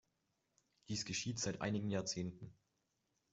Dies 0.87 1.05
geschieht 1.05 1.37
seit 1.39 1.61
einigen 1.61 1.91
Jahrzehnten. 1.91 2.55